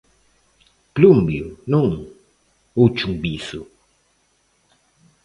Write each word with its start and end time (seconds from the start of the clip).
Plúmbeo 0.95 1.47
¿non?, 1.73 1.89
¿ou 2.79 2.87
chumbizo? 2.97 3.61